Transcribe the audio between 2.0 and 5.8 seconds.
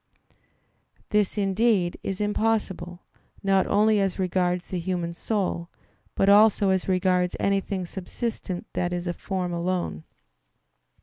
is impossible, not only as regards the human soul,